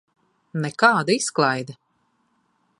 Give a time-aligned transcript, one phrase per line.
[0.63, 1.77] Nekāda izklaide!